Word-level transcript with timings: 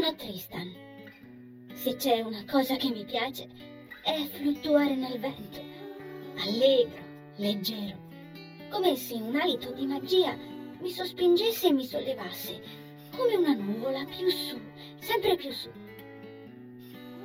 Sono 0.00 0.14
Tristan. 0.14 0.74
Se 1.74 1.94
c'è 1.96 2.22
una 2.22 2.42
cosa 2.50 2.76
che 2.76 2.88
mi 2.88 3.04
piace 3.04 3.46
è 4.02 4.24
fluttuare 4.32 4.94
nel 4.94 5.18
vento, 5.18 5.60
allegro, 6.38 7.02
leggero, 7.36 7.98
come 8.70 8.96
se 8.96 9.16
un 9.16 9.38
alito 9.38 9.72
di 9.72 9.84
magia 9.84 10.34
mi 10.80 10.90
sospingesse 10.90 11.66
e 11.66 11.72
mi 11.72 11.84
sollevasse, 11.84 12.62
come 13.14 13.36
una 13.36 13.52
nuvola 13.52 14.02
più 14.06 14.30
su, 14.30 14.58
sempre 15.00 15.36
più 15.36 15.52
su. 15.52 15.68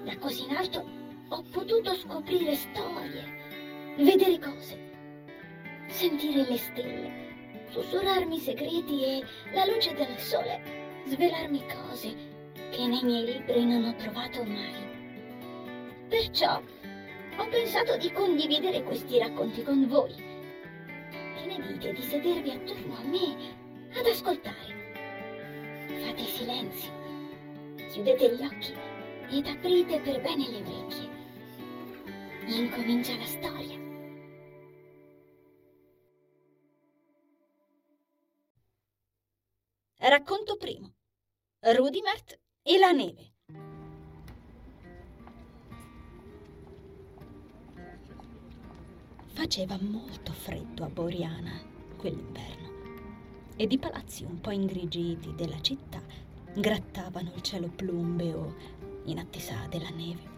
Da 0.03 0.17
così 0.17 0.43
in 0.43 0.57
alto 0.57 0.85
ho 1.29 1.43
potuto 1.49 1.93
scoprire 1.93 2.55
storie, 2.55 3.95
vedere 3.99 4.37
cose, 4.37 4.91
sentire 5.87 6.45
le 6.45 6.57
stelle, 6.57 7.67
sussurrarmi 7.69 8.37
segreti 8.37 9.01
e 9.01 9.23
la 9.53 9.63
luce 9.63 9.93
del 9.93 10.17
sole 10.17 10.83
svelarmi 11.05 11.63
cose 11.67 12.24
che 12.75 12.87
nei 12.87 13.03
miei 13.03 13.23
libri 13.23 13.63
non 13.63 13.85
ho 13.85 13.95
trovato 13.95 14.43
mai. 14.43 14.73
Perciò 16.09 16.61
ho 17.37 17.47
pensato 17.47 17.95
di 17.95 18.11
condividere 18.11 18.83
questi 18.83 19.17
racconti 19.17 19.63
con 19.63 19.87
voi. 19.87 20.13
Che 20.13 21.45
ne 21.45 21.67
dite 21.67 21.93
di 21.93 22.01
sedervi 22.01 22.51
attorno 22.51 22.97
a 22.97 23.03
me 23.03 23.97
ad 23.97 24.05
ascoltare? 24.05 24.93
Fate 25.87 26.23
silenzio, 26.25 26.91
chiudete 27.91 28.35
gli 28.35 28.43
occhi 28.43 28.73
ed 29.29 29.47
aprite 29.47 30.01
per 30.01 30.21
bene 30.21 30.49
le 30.49 30.57
orecchie. 30.57 31.13
Incomincia 32.47 33.15
la 33.15 33.25
storia. 33.25 33.83
Racconto 39.97 40.57
primo. 40.57 40.93
Rudimert 41.61 42.43
e 42.67 42.79
la 42.79 42.91
neve. 42.91 43.33
Faceva 49.27 49.77
molto 49.79 50.33
freddo 50.33 50.83
a 50.83 50.89
Boriana 50.89 51.61
quell'inverno 51.95 52.73
ed 53.55 53.71
i 53.71 53.77
palazzi 53.77 54.23
un 54.23 54.41
po' 54.41 54.49
ingrigiti 54.49 55.35
della 55.35 55.61
città 55.61 56.01
grattavano 56.55 57.33
il 57.35 57.41
cielo 57.43 57.67
plumbeo 57.67 58.55
in 59.03 59.19
attesa 59.19 59.67
della 59.69 59.89
neve. 59.89 60.33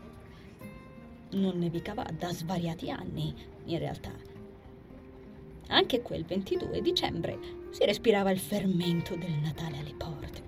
Non 1.31 1.57
nevicava 1.57 2.03
da 2.03 2.33
svariati 2.33 2.91
anni, 2.91 3.33
in 3.65 3.79
realtà. 3.79 4.11
Anche 5.67 6.01
quel 6.01 6.25
22 6.25 6.81
dicembre 6.81 7.39
si 7.69 7.85
respirava 7.85 8.31
il 8.31 8.39
fermento 8.39 9.15
del 9.15 9.31
Natale 9.31 9.77
alle 9.77 9.93
porte. 9.93 10.46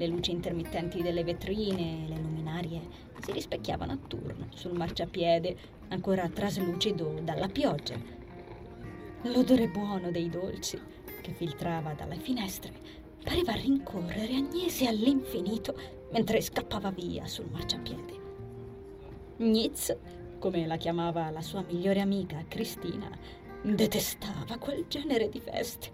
Le 0.00 0.06
luci 0.06 0.30
intermittenti 0.30 1.02
delle 1.02 1.22
vetrine 1.22 2.06
e 2.06 2.08
le 2.08 2.16
luminarie 2.16 2.80
si 3.20 3.32
rispecchiavano 3.32 3.92
a 3.92 3.98
turno 3.98 4.46
sul 4.48 4.72
marciapiede 4.72 5.54
ancora 5.88 6.26
traslucido 6.26 7.20
dalla 7.22 7.48
pioggia. 7.48 8.00
L'odore 9.24 9.68
buono 9.68 10.10
dei 10.10 10.30
dolci 10.30 10.80
che 11.20 11.32
filtrava 11.34 11.92
dalle 11.92 12.16
finestre 12.16 12.72
pareva 13.22 13.52
rincorrere 13.52 14.36
Agnese 14.36 14.86
all'infinito 14.86 15.78
mentre 16.12 16.40
scappava 16.40 16.90
via 16.90 17.26
sul 17.26 17.50
marciapiede. 17.50 18.18
Nitz, 19.36 19.94
come 20.38 20.66
la 20.66 20.78
chiamava 20.78 21.28
la 21.28 21.42
sua 21.42 21.62
migliore 21.68 22.00
amica 22.00 22.42
Cristina, 22.48 23.10
detestava 23.60 24.56
quel 24.56 24.86
genere 24.88 25.28
di 25.28 25.40
feste 25.40 25.92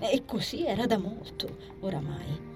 e 0.00 0.24
così 0.24 0.66
era 0.66 0.86
da 0.86 0.98
molto, 0.98 1.56
oramai. 1.78 2.53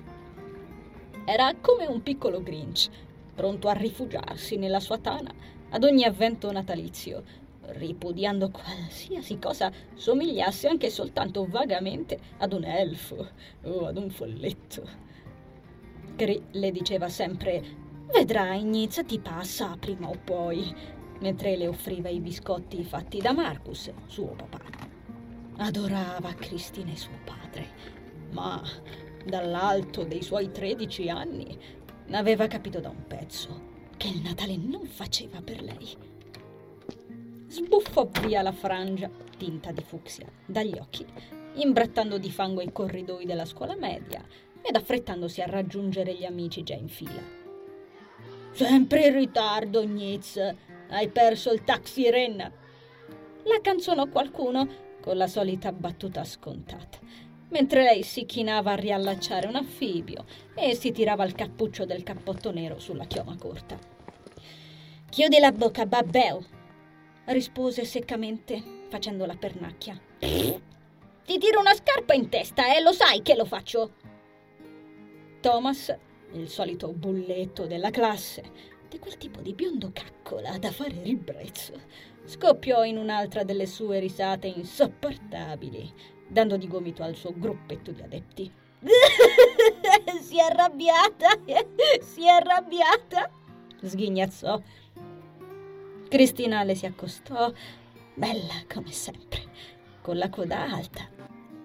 Era 1.30 1.54
come 1.60 1.84
un 1.84 2.02
piccolo 2.02 2.42
Grinch, 2.42 2.88
pronto 3.34 3.68
a 3.68 3.74
rifugiarsi 3.74 4.56
nella 4.56 4.80
sua 4.80 4.96
tana 4.96 5.30
ad 5.68 5.84
ogni 5.84 6.04
avvento 6.04 6.50
natalizio, 6.50 7.22
ripudiando 7.66 8.48
qualsiasi 8.48 9.38
cosa 9.38 9.70
somigliasse 9.92 10.68
anche 10.68 10.88
soltanto 10.88 11.44
vagamente 11.46 12.18
ad 12.38 12.54
un 12.54 12.64
elfo 12.64 13.28
o 13.64 13.86
ad 13.86 13.98
un 13.98 14.08
folletto. 14.08 14.88
Cri 16.16 16.42
le 16.52 16.70
diceva 16.70 17.10
sempre: 17.10 17.62
Vedrai, 18.06 18.64
Nizza 18.64 19.04
ti 19.04 19.18
passa 19.18 19.76
prima 19.78 20.08
o 20.08 20.16
poi, 20.24 20.74
mentre 21.20 21.58
le 21.58 21.68
offriva 21.68 22.08
i 22.08 22.20
biscotti 22.20 22.82
fatti 22.84 23.18
da 23.18 23.34
Marcus, 23.34 23.92
suo 24.06 24.28
papà. 24.28 24.62
Adorava 25.58 26.32
Cristina 26.32 26.90
e 26.90 26.96
suo 26.96 27.18
padre, 27.22 27.66
ma 28.30 28.62
dall'alto 29.24 30.04
dei 30.04 30.22
suoi 30.22 30.50
tredici 30.50 31.08
anni 31.08 31.58
aveva 32.10 32.46
capito 32.46 32.80
da 32.80 32.88
un 32.88 33.06
pezzo 33.06 33.66
che 33.96 34.08
il 34.08 34.20
Natale 34.22 34.56
non 34.56 34.86
faceva 34.86 35.40
per 35.42 35.62
lei. 35.62 35.96
Sbuffò 37.48 38.08
via 38.22 38.42
la 38.42 38.52
frangia, 38.52 39.10
tinta 39.36 39.72
di 39.72 39.82
fucsia, 39.82 40.26
dagli 40.46 40.76
occhi, 40.78 41.04
imbrattando 41.54 42.18
di 42.18 42.30
fango 42.30 42.60
i 42.60 42.72
corridoi 42.72 43.24
della 43.24 43.44
scuola 43.44 43.74
media 43.74 44.24
ed 44.62 44.76
affrettandosi 44.76 45.40
a 45.40 45.46
raggiungere 45.46 46.14
gli 46.14 46.24
amici 46.24 46.62
già 46.62 46.74
in 46.74 46.88
fila. 46.88 47.22
Sempre 48.52 49.06
in 49.06 49.14
ritardo, 49.14 49.84
Nitz. 49.84 50.54
Hai 50.90 51.08
perso 51.08 51.52
il 51.52 51.64
taxi 51.64 52.10
Renna. 52.10 52.50
La 53.44 53.60
canzonò 53.62 54.06
qualcuno 54.08 54.66
con 55.00 55.16
la 55.16 55.26
solita 55.26 55.72
battuta 55.72 56.24
scontata, 56.24 56.98
mentre 57.48 57.82
lei 57.82 58.02
si 58.02 58.26
chinava 58.26 58.72
a 58.72 58.76
riallacciare 58.76 59.46
un 59.46 59.56
affibio 59.56 60.24
e 60.54 60.74
si 60.74 60.92
tirava 60.92 61.24
il 61.24 61.34
cappuccio 61.34 61.84
del 61.84 62.02
cappotto 62.02 62.50
nero 62.50 62.78
sulla 62.78 63.04
chioma 63.04 63.36
corta. 63.38 63.78
Chiudi 65.08 65.38
la 65.38 65.52
bocca, 65.52 65.86
babbeo, 65.86 66.44
rispose 67.26 67.84
seccamente, 67.84 68.62
facendo 68.88 69.24
la 69.24 69.36
pernacchia. 69.36 69.98
Ti 70.18 71.38
tiro 71.38 71.60
una 71.60 71.74
scarpa 71.74 72.14
in 72.14 72.28
testa, 72.28 72.74
eh, 72.74 72.80
lo 72.80 72.92
sai 72.92 73.22
che 73.22 73.34
lo 73.34 73.44
faccio. 73.44 73.92
Thomas, 75.40 75.94
il 76.32 76.48
solito 76.48 76.92
bulletto 76.92 77.66
della 77.66 77.90
classe, 77.90 78.76
di 78.88 78.98
quel 78.98 79.16
tipo 79.16 79.40
di 79.40 79.54
biondo 79.54 79.90
caccola 79.92 80.58
da 80.58 80.70
fare 80.70 81.02
ribrezzo, 81.02 81.72
scoppiò 82.24 82.84
in 82.84 82.96
un'altra 82.96 83.44
delle 83.44 83.66
sue 83.66 83.98
risate 83.98 84.46
insopportabili, 84.46 85.92
dando 86.28 86.56
di 86.56 86.68
gomito 86.68 87.02
al 87.02 87.16
suo 87.16 87.32
gruppetto 87.34 87.90
di 87.90 88.02
adepti. 88.02 88.52
si 90.22 90.38
è 90.38 90.42
arrabbiata, 90.42 91.38
si 92.00 92.24
è 92.24 92.28
arrabbiata, 92.28 93.30
sghignazzò. 93.82 94.60
Cristina 96.08 96.62
le 96.62 96.74
si 96.74 96.86
accostò, 96.86 97.52
bella 98.14 98.62
come 98.72 98.92
sempre, 98.92 99.40
con 100.00 100.16
la 100.16 100.30
coda 100.30 100.70
alta 100.70 101.08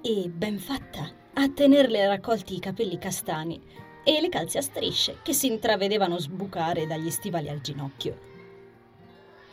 e 0.01 0.29
ben 0.29 0.57
fatta, 0.57 1.09
a 1.33 1.49
tenerle 1.49 2.07
raccolti 2.07 2.55
i 2.55 2.59
capelli 2.59 2.97
castani 2.97 3.61
e 4.03 4.19
le 4.19 4.29
calze 4.29 4.57
a 4.57 4.61
strisce 4.61 5.19
che 5.23 5.33
si 5.33 5.47
intravedevano 5.47 6.17
sbucare 6.17 6.87
dagli 6.87 7.09
stivali 7.09 7.47
al 7.49 7.61
ginocchio 7.61 8.31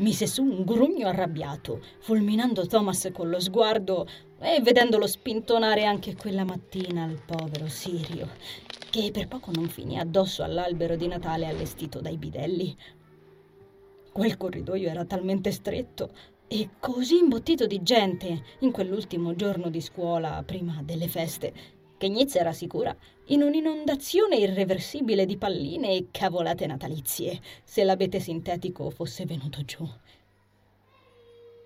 mise 0.00 0.26
su 0.26 0.42
un 0.42 0.64
grugno 0.64 1.08
arrabbiato, 1.08 1.80
fulminando 2.00 2.66
Thomas 2.66 3.08
con 3.12 3.28
lo 3.28 3.40
sguardo 3.40 4.06
e 4.38 4.60
vedendolo 4.60 5.06
spintonare 5.06 5.84
anche 5.84 6.16
quella 6.16 6.44
mattina 6.44 7.04
al 7.04 7.20
povero 7.24 7.68
Sirio, 7.68 8.28
che 8.90 9.10
per 9.12 9.28
poco 9.28 9.50
non 9.52 9.68
finì 9.68 9.98
addosso 9.98 10.42
all'albero 10.42 10.96
di 10.96 11.06
Natale 11.06 11.46
allestito 11.46 12.00
dai 12.00 12.16
bidelli. 12.16 12.76
Quel 14.12 14.36
corridoio 14.36 14.88
era 14.88 15.04
talmente 15.04 15.52
stretto 15.52 16.10
e 16.48 16.70
così 16.80 17.18
imbottito 17.18 17.66
di 17.66 17.82
gente 17.82 18.42
in 18.60 18.72
quell'ultimo 18.72 19.36
giorno 19.36 19.70
di 19.70 19.80
scuola 19.80 20.42
prima 20.44 20.80
delle 20.82 21.06
feste 21.06 21.79
che 22.00 22.08
Gnizza 22.08 22.38
era 22.38 22.54
sicura 22.54 22.96
in 23.26 23.42
un'inondazione 23.42 24.36
irreversibile 24.36 25.26
di 25.26 25.36
palline 25.36 25.92
e 25.92 26.06
cavolate 26.10 26.64
natalizie 26.64 27.38
se 27.62 27.84
l'abete 27.84 28.20
sintetico 28.20 28.88
fosse 28.88 29.26
venuto 29.26 29.62
giù. 29.66 29.86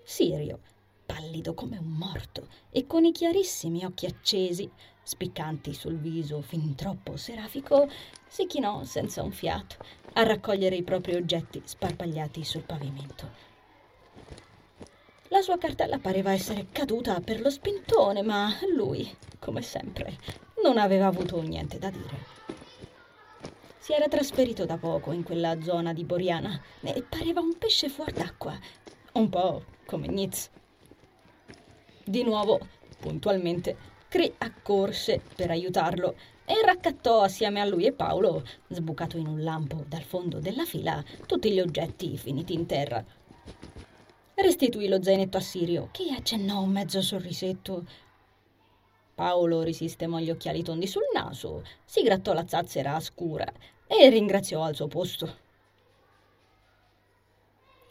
Sirio, 0.03 0.59
pallido 1.05 1.53
come 1.53 1.77
un 1.77 1.87
morto 1.87 2.49
e 2.69 2.85
con 2.85 3.05
i 3.05 3.13
chiarissimi 3.13 3.85
occhi 3.85 4.07
accesi, 4.07 4.69
spiccanti 5.01 5.73
sul 5.73 5.95
viso 5.95 6.41
fin 6.41 6.75
troppo 6.75 7.15
serafico, 7.15 7.87
si 8.27 8.45
chinò 8.45 8.83
senza 8.83 9.23
un 9.23 9.31
fiato 9.31 9.77
a 10.15 10.23
raccogliere 10.23 10.75
i 10.75 10.83
propri 10.83 11.15
oggetti 11.15 11.61
sparpagliati 11.63 12.43
sul 12.43 12.63
pavimento. 12.63 13.54
La 15.29 15.41
sua 15.41 15.57
cartella 15.57 15.97
pareva 15.97 16.33
essere 16.33 16.67
caduta 16.71 17.19
per 17.19 17.41
lo 17.41 17.49
spintone, 17.49 18.21
ma 18.21 18.53
lui, 18.75 19.09
come 19.39 19.63
sempre, 19.63 20.17
non 20.63 20.77
aveva 20.77 21.07
avuto 21.07 21.41
niente 21.41 21.79
da 21.79 21.89
dire. 21.89 22.33
Si 23.79 23.91
era 23.93 24.07
trasferito 24.07 24.65
da 24.65 24.77
poco 24.77 25.11
in 25.11 25.23
quella 25.23 25.61
zona 25.61 25.93
di 25.93 26.03
Boriana 26.03 26.61
e 26.81 27.01
pareva 27.01 27.39
un 27.39 27.57
pesce 27.57 27.89
fuor 27.89 28.11
d'acqua, 28.11 28.57
un 29.13 29.29
po' 29.29 29.63
come 29.85 30.07
Nitz. 30.07 30.49
Di 32.03 32.23
nuovo, 32.23 32.59
puntualmente, 32.99 33.93
Cree 34.07 34.35
accorse 34.37 35.21
per 35.35 35.49
aiutarlo 35.49 36.15
e 36.45 36.53
raccattò 36.63 37.21
assieme 37.21 37.59
a 37.59 37.65
lui 37.65 37.85
e 37.85 37.91
Paolo, 37.91 38.45
sbucato 38.67 39.17
in 39.17 39.25
un 39.25 39.43
lampo 39.43 39.83
dal 39.87 40.03
fondo 40.03 40.39
della 40.39 40.65
fila, 40.65 41.03
tutti 41.25 41.51
gli 41.51 41.59
oggetti 41.59 42.15
finiti 42.15 42.53
in 42.53 42.65
terra. 42.67 43.03
Restituì 44.35 44.87
lo 44.87 45.01
zainetto 45.01 45.37
a 45.37 45.41
Sirio, 45.41 45.89
che 45.91 46.13
accennò 46.15 46.61
un 46.61 46.69
mezzo 46.69 47.01
sorrisetto. 47.01 47.85
Paolo 49.15 49.61
risistemò 49.61 50.19
gli 50.19 50.29
occhiali 50.29 50.61
tondi 50.61 50.87
sul 50.87 51.07
naso, 51.13 51.63
si 51.85 52.03
grattò 52.03 52.33
la 52.33 52.45
zazzera 52.45 52.99
scura 52.99 53.49
e 53.87 54.09
ringraziò 54.09 54.61
al 54.61 54.75
suo 54.75 54.87
posto. 54.87 55.43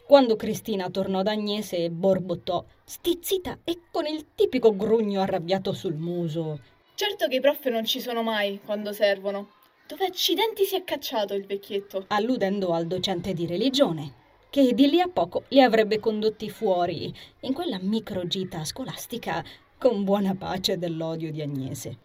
Quando 0.05 0.35
Cristina 0.35 0.91
tornò 0.91 1.23
da 1.23 1.31
Agnese, 1.31 1.89
borbottò, 1.89 2.63
stizzita 2.83 3.57
e 3.63 3.79
con 3.91 4.05
il 4.05 4.27
tipico 4.35 4.75
grugno 4.75 5.21
arrabbiato 5.21 5.73
sul 5.73 5.95
muso. 5.95 6.59
Certo 6.93 7.27
che 7.27 7.37
i 7.37 7.41
prof 7.41 7.65
non 7.69 7.85
ci 7.85 7.99
sono 7.99 8.21
mai 8.21 8.61
quando 8.63 8.93
servono. 8.93 9.49
Dove 9.87 10.05
accidenti 10.05 10.63
si 10.63 10.75
è 10.75 10.83
cacciato 10.83 11.33
il 11.33 11.47
vecchietto? 11.47 12.05
Alludendo 12.09 12.71
al 12.71 12.85
docente 12.85 13.33
di 13.33 13.47
religione, 13.47 14.24
che 14.55 14.73
di 14.73 14.87
lì 14.87 15.01
a 15.01 15.09
poco 15.09 15.43
li 15.49 15.61
avrebbe 15.61 15.99
condotti 15.99 16.49
fuori 16.49 17.13
in 17.41 17.51
quella 17.51 17.77
microgita 17.77 18.63
scolastica 18.63 19.43
con 19.77 20.05
buona 20.05 20.33
pace 20.33 20.77
dell'odio 20.77 21.29
di 21.29 21.41
Agnese. 21.41 21.97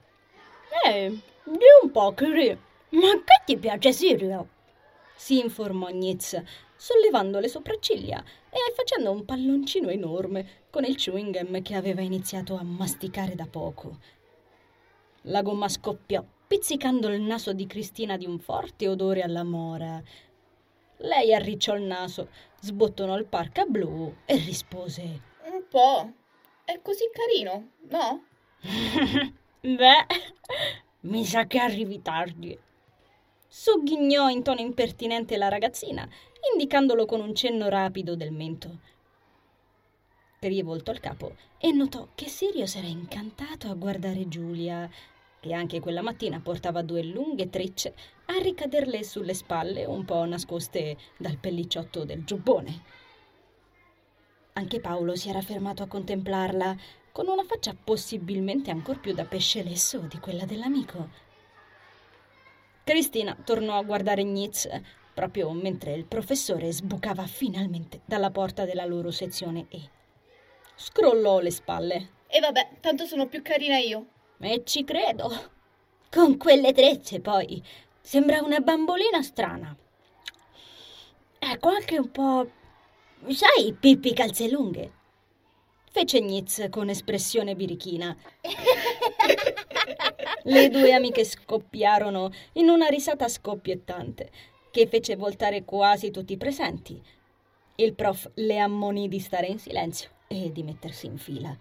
Eh, 0.85 1.11
di 1.44 1.64
un 1.81 1.93
po', 1.93 2.12
Cri. 2.12 2.49
Ma 2.88 3.12
che 3.25 3.43
ti 3.47 3.56
piace 3.56 3.93
Sirio? 3.93 4.49
Si 5.14 5.38
informò 5.38 5.91
Gnez, 5.91 6.43
sollevando 6.75 7.38
le 7.38 7.47
sopracciglia 7.47 8.20
e 8.50 8.58
facendo 8.75 9.12
un 9.12 9.25
palloncino 9.25 9.88
enorme 9.88 10.64
con 10.70 10.82
il 10.82 10.97
chewing 10.97 11.32
gum 11.32 11.62
che 11.62 11.76
aveva 11.76 12.00
iniziato 12.00 12.56
a 12.56 12.64
masticare 12.64 13.37
da 13.37 13.47
poco. 13.47 13.97
La 15.23 15.43
gomma 15.43 15.69
scoppiò, 15.69 16.25
pizzicando 16.49 17.06
il 17.12 17.20
naso 17.20 17.52
di 17.52 17.69
Cristina 17.69 18.17
di 18.17 18.26
un 18.26 18.41
forte 18.41 18.88
odore 18.88 19.23
alla 19.23 19.44
mora. 19.44 20.02
Lei 21.02 21.32
arricciò 21.32 21.75
il 21.76 21.82
naso, 21.82 22.29
sbottonò 22.61 23.17
il 23.17 23.25
parca 23.25 23.64
blu 23.64 24.14
e 24.26 24.37
rispose: 24.37 25.02
Un 25.44 25.62
po'. 25.69 26.12
È 26.64 26.79
così 26.82 27.05
carino, 27.11 27.70
no? 27.88 28.25
Beh, 29.61 30.06
mi 31.00 31.25
sa 31.25 31.47
che 31.47 31.58
arrivi 31.58 32.02
tardi. 32.02 32.58
Sogghignò 33.49 34.29
in 34.29 34.43
tono 34.43 34.61
impertinente 34.61 35.37
la 35.37 35.49
ragazzina, 35.49 36.08
indicandolo 36.52 37.06
con 37.06 37.20
un 37.20 37.35
cenno 37.35 37.69
rapido 37.69 38.14
del 38.14 38.32
mento. 38.32 38.79
Crie 40.38 40.62
voltò 40.62 40.93
il 40.93 41.00
capo 41.00 41.35
e 41.58 41.73
notò 41.73 42.08
che 42.14 42.29
Sirio 42.29 42.67
s'era 42.67 42.87
incantato 42.87 43.69
a 43.69 43.75
guardare 43.75 44.29
Giulia, 44.29 44.88
che 45.41 45.53
anche 45.53 45.81
quella 45.81 46.03
mattina 46.03 46.39
portava 46.41 46.83
due 46.83 47.03
lunghe 47.03 47.49
trecce 47.49 47.95
a 48.27 48.39
ricaderle 48.41 49.03
sulle 49.03 49.35
spalle, 49.35 49.87
un 49.87 50.05
po' 50.05 50.25
nascoste 50.25 50.97
dal 51.17 51.39
pellicciotto 51.39 52.05
del 52.05 52.25
giubbone. 52.25 52.83
Anche 54.53 54.81
Paolo 54.81 55.17
si 55.17 55.31
era 55.31 55.41
fermato 55.41 55.83
a 55.83 55.89
contemplarla, 55.89 56.77
con 57.13 57.27
una 57.27 57.45
faccia 57.45 57.75
possibilmente 57.75 58.71
ancor 58.71 59.01
più 59.01 59.15
da 59.15 59.25
pesce 59.25 59.63
lesso 59.63 60.01
di 60.01 60.19
quella 60.19 60.45
dell'amico. 60.45 61.09
Cristina 62.85 63.37
tornò 63.45 63.79
a 63.79 63.83
guardare 63.83 64.23
Nitz 64.23 64.69
proprio 65.13 65.51
mentre 65.53 65.93
il 65.93 66.07
professore 66.07 66.73
sbucava 66.73 67.27
finalmente 67.27 68.01
dalla 68.05 68.31
porta 68.31 68.65
della 68.65 68.85
loro 68.85 69.11
sezione 69.11 69.67
E. 69.69 69.81
Scrollò 70.75 71.41
le 71.41 71.51
spalle. 71.51 72.11
E 72.27 72.41
vabbè, 72.41 72.79
tanto 72.81 73.05
sono 73.05 73.27
più 73.27 73.43
carina 73.43 73.77
io. 73.77 74.07
E 74.43 74.63
ci 74.65 74.85
credo. 74.85 75.31
Con 76.11 76.39
quelle 76.39 76.73
trecce, 76.73 77.21
poi. 77.21 77.63
Sembra 78.01 78.43
una 78.43 78.61
bambolina 78.61 79.23
strana. 79.23 79.77
Ecco 81.39 81.69
anche 81.69 81.99
un 81.99 82.11
po'. 82.11 82.51
Sai, 83.29 83.75
Pippi 83.79 84.15
calze 84.15 84.49
lunghe? 84.49 84.93
Fece 85.91 86.21
Nitz 86.21 86.69
con 86.71 86.89
espressione 86.89 87.55
birichina. 87.55 88.17
Le 90.45 90.69
due 90.71 90.95
amiche 90.95 91.25
scoppiarono 91.25 92.31
in 92.55 92.71
una 92.71 92.87
risata 92.87 93.29
scoppiettante 93.29 94.31
che 94.71 94.87
fece 94.87 95.17
voltare 95.17 95.65
quasi 95.65 96.11
tutti 96.11 96.33
i 96.33 96.39
presenti. 96.39 96.99
Il 97.75 97.95
prof 97.95 98.31
le 98.35 98.59
ammonì 98.59 99.09
di 99.09 99.19
stare 99.19 99.49
in 99.49 99.59
silenzio 99.59 100.09
e 100.29 100.51
di 100.51 100.63
mettersi 100.63 101.07
in 101.07 101.19
fila. 101.19 101.55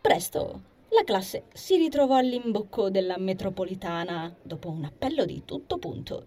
Presto 0.00 0.62
la 0.90 1.04
classe 1.04 1.44
si 1.52 1.76
ritrovò 1.76 2.16
all'imbocco 2.16 2.90
della 2.90 3.18
metropolitana 3.18 4.34
dopo 4.42 4.70
un 4.70 4.84
appello 4.84 5.24
di 5.24 5.42
tutto 5.44 5.78
punto. 5.78 6.24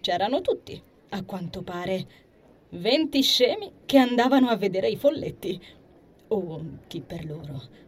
C'erano 0.00 0.40
tutti, 0.40 0.80
a 1.10 1.24
quanto 1.24 1.62
pare, 1.62 2.06
venti 2.70 3.22
scemi 3.22 3.72
che 3.84 3.98
andavano 3.98 4.48
a 4.48 4.56
vedere 4.56 4.88
i 4.88 4.96
folletti, 4.96 5.60
o 6.28 6.64
chi 6.86 7.00
per 7.00 7.24
loro 7.24 7.82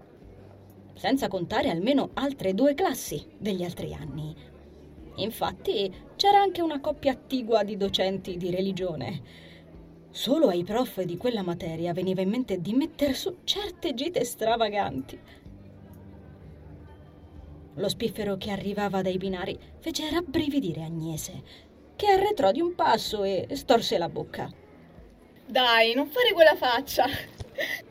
senza 0.97 1.29
contare 1.29 1.69
almeno 1.69 2.11
altre 2.15 2.55
due 2.55 2.75
classi 2.75 3.25
degli 3.39 3.63
altri 3.63 3.93
anni. 3.93 4.35
Infatti 5.17 5.95
c'era 6.17 6.41
anche 6.41 6.63
una 6.63 6.81
coppia 6.81 7.13
attigua 7.13 7.63
di 7.63 7.77
docenti 7.77 8.37
di 8.37 8.51
religione. 8.51 9.23
Solo 10.17 10.49
ai 10.49 10.65
prof 10.65 11.03
di 11.03 11.19
quella 11.19 11.43
materia 11.43 11.93
veniva 11.93 12.23
in 12.23 12.31
mente 12.31 12.63
di 12.63 12.73
metter 12.73 13.15
su 13.15 13.41
certe 13.45 13.93
gite 13.93 14.25
stravaganti. 14.25 15.21
Lo 17.75 17.89
spiffero 17.91 18.39
che 18.39 18.51
arrivava 18.51 19.03
dai 19.03 19.19
binari 19.19 19.59
fece 19.79 20.09
rabbrividire 20.09 20.85
Agnese, 20.85 21.43
che 21.97 22.07
arretrò 22.07 22.51
di 22.51 22.63
un 22.63 22.75
passo 22.75 23.25
e 23.25 23.47
storse 23.53 23.99
la 23.99 24.09
bocca. 24.09 24.51
Dai, 25.45 25.93
non 25.93 26.07
fare 26.07 26.33
quella 26.33 26.57
faccia! 26.57 27.05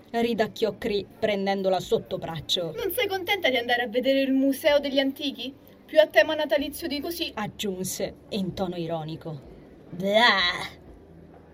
ridacchiò 0.10 0.80
Cree 0.80 1.06
prendendola 1.19 1.80
sotto 1.80 2.18
braccio. 2.18 2.74
Non 2.75 2.92
sei 2.92 3.07
contenta 3.07 3.51
di 3.51 3.57
andare 3.57 3.83
a 3.83 3.88
vedere 3.88 4.21
il 4.21 4.33
museo 4.33 4.80
degli 4.80 4.98
antichi? 4.98 5.54
Più 5.86 6.00
a 6.00 6.07
tema 6.07 6.33
natalizio 6.33 6.88
di 6.88 7.00
così? 7.00 7.31
aggiunse 7.36 8.16
in 8.30 8.56
tono 8.56 8.78
ironico. 8.78 9.39
Blah! 9.92 10.83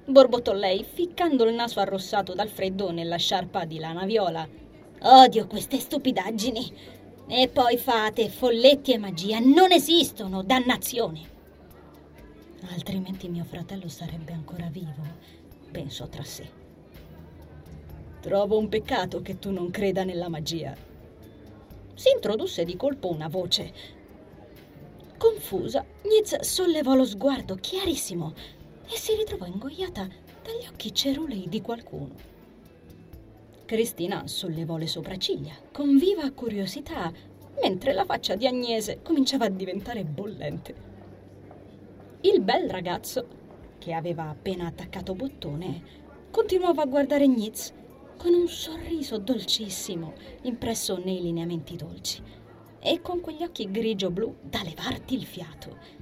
Borbottò 0.05 0.53
lei, 0.53 0.83
ficcando 0.83 1.43
il 1.45 1.53
naso 1.53 1.79
arrossato 1.79 2.33
dal 2.33 2.49
freddo 2.49 2.91
nella 2.91 3.17
sciarpa 3.17 3.65
di 3.65 3.79
lana 3.79 4.05
viola. 4.05 4.47
Odio 5.03 5.47
queste 5.47 5.79
stupidaggini. 5.79 6.99
E 7.27 7.47
poi 7.47 7.77
fate, 7.77 8.29
folletti 8.29 8.91
e 8.91 8.97
magia 8.97 9.39
non 9.39 9.71
esistono, 9.71 10.43
dannazione. 10.43 11.29
Altrimenti 12.73 13.29
mio 13.29 13.45
fratello 13.45 13.87
sarebbe 13.87 14.33
ancora 14.33 14.67
vivo, 14.69 15.01
pensò 15.71 16.07
tra 16.07 16.23
sé. 16.23 16.49
Trovo 18.19 18.57
un 18.57 18.69
peccato 18.69 19.21
che 19.21 19.39
tu 19.39 19.49
non 19.49 19.71
creda 19.71 20.03
nella 20.03 20.29
magia. 20.29 20.75
Si 21.95 22.09
introdusse 22.13 22.65
di 22.65 22.75
colpo 22.75 23.09
una 23.09 23.29
voce. 23.29 23.99
Confusa, 25.17 25.85
Niz 26.03 26.39
sollevò 26.41 26.95
lo 26.95 27.05
sguardo 27.05 27.55
chiarissimo 27.55 28.33
e 28.91 28.97
si 28.97 29.15
ritrovò 29.15 29.45
ingoiata 29.45 30.05
dagli 30.43 30.67
occhi 30.69 30.93
cerulei 30.93 31.47
di 31.47 31.61
qualcuno. 31.61 32.13
Cristina 33.65 34.27
sollevò 34.27 34.75
le 34.75 34.87
sopracciglia 34.87 35.53
con 35.71 35.97
viva 35.97 36.29
curiosità, 36.31 37.09
mentre 37.61 37.93
la 37.93 38.03
faccia 38.03 38.35
di 38.35 38.45
Agnese 38.45 38.99
cominciava 39.01 39.45
a 39.45 39.49
diventare 39.49 40.03
bollente. 40.03 40.75
Il 42.21 42.41
bel 42.41 42.69
ragazzo, 42.69 43.39
che 43.77 43.93
aveva 43.93 44.27
appena 44.27 44.67
attaccato 44.67 45.15
bottone, 45.15 45.81
continuava 46.29 46.81
a 46.81 46.85
guardare 46.85 47.27
Nitz 47.27 47.73
con 48.17 48.33
un 48.33 48.47
sorriso 48.49 49.17
dolcissimo 49.17 50.13
impresso 50.43 50.97
nei 50.97 51.21
lineamenti 51.21 51.75
dolci 51.77 52.21
e 52.79 53.01
con 53.01 53.21
quegli 53.21 53.43
occhi 53.43 53.71
grigio-blu 53.71 54.35
da 54.41 54.61
levarti 54.63 55.15
il 55.15 55.25
fiato. 55.25 56.00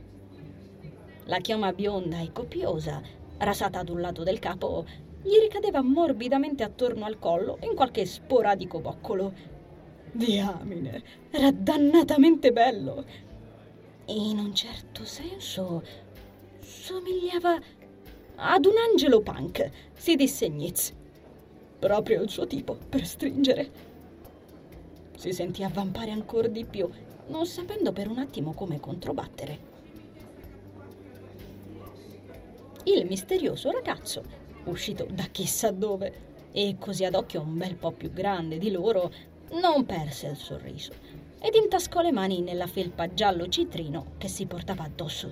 La 1.29 1.38
chioma 1.41 1.74
bionda 1.74 2.19
e 2.21 2.31
copiosa, 2.31 3.00
rasata 3.38 3.77
ad 3.77 3.89
un 3.89 4.01
lato 4.01 4.24
del 4.24 4.39
capo, 4.39 4.83
gli 5.21 5.38
ricadeva 5.39 5.83
morbidamente 5.83 6.63
attorno 6.63 7.05
al 7.05 7.19
collo 7.19 7.59
in 7.62 7.75
qualche 7.75 8.07
sporadico 8.07 8.79
boccolo. 8.79 9.31
Diamine, 10.12 11.03
era 11.29 11.51
dannatamente 11.51 12.51
bello. 12.51 13.05
In 14.05 14.39
un 14.39 14.55
certo 14.55 15.05
senso 15.05 15.83
somigliava 16.62 17.59
ad 18.38 18.65
un 18.65 18.74
angelo 18.89 19.21
punk, 19.21 19.69
si 19.93 20.15
disse 20.15 20.48
Nitz 20.48 20.95
proprio 21.77 22.24
il 22.24 22.29
suo 22.29 22.48
tipo 22.48 22.75
per 22.89 23.05
stringere. 23.05 23.69
Si 25.15 25.31
sentì 25.31 25.62
avvampare 25.62 26.09
ancora 26.09 26.48
di 26.48 26.65
più, 26.65 26.89
non 27.27 27.45
sapendo 27.45 27.91
per 27.91 28.09
un 28.09 28.17
attimo 28.17 28.53
come 28.53 28.79
controbattere. 28.79 29.68
Il 32.91 33.05
misterioso 33.05 33.69
ragazzo, 33.69 34.24
uscito 34.63 35.05
da 35.12 35.25
chissà 35.25 35.69
dove 35.69 36.48
e 36.51 36.75
così 36.79 37.05
ad 37.05 37.13
occhio 37.13 37.39
un 37.39 37.55
bel 37.55 37.75
po' 37.75 37.91
più 37.91 38.12
grande 38.12 38.58
di 38.58 38.72
loro, 38.72 39.12
non 39.51 39.86
perse 39.86 40.29
il 40.29 40.36
sorriso 40.36 40.93
ed 41.39 41.53
intascò 41.53 42.01
le 42.01 42.12
mani 42.12 42.41
nella 42.41 42.65
felpa 42.65 43.13
giallo 43.13 43.48
citrino 43.48 44.13
che 44.17 44.27
si 44.27 44.48
portava 44.48 44.86
addosso. 44.86 45.31